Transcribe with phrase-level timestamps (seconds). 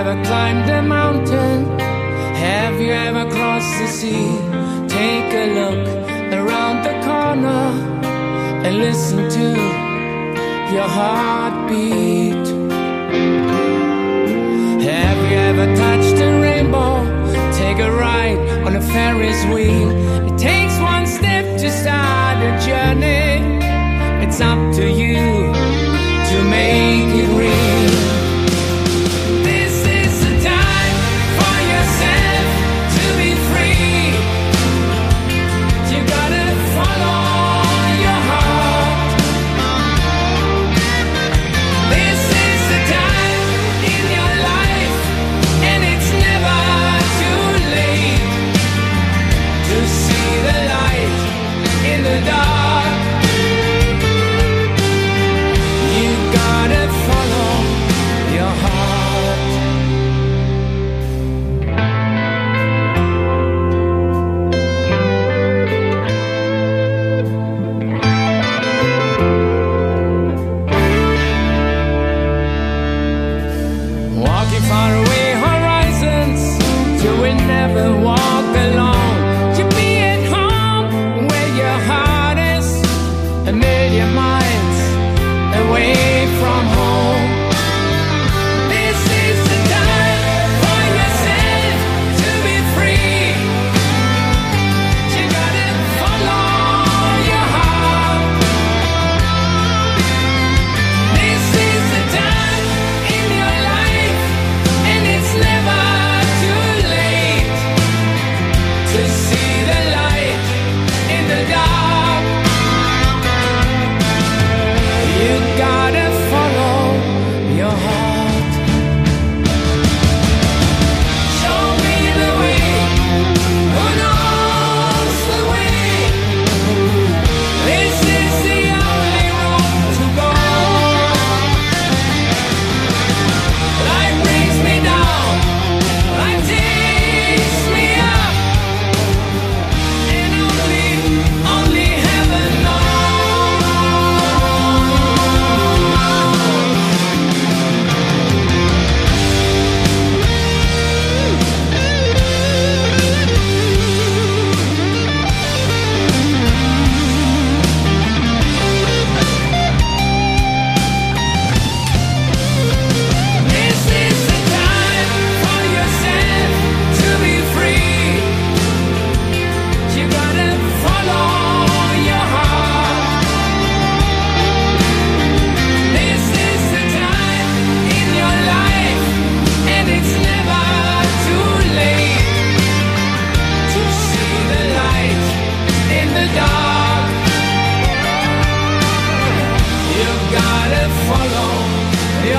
[0.00, 1.78] ever climbed a mountain?
[2.34, 4.28] Have you ever crossed the sea?
[4.88, 5.84] Take a look
[6.40, 7.64] around the corner
[8.64, 9.48] and listen to
[10.74, 12.46] your heartbeat.
[14.90, 16.94] Have you ever touched a rainbow?
[17.62, 19.90] Take a ride on a Ferris wheel.
[20.28, 23.32] It takes one step to start a journey.
[24.24, 25.22] It's up to you
[26.30, 27.13] to make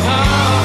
[0.00, 0.57] how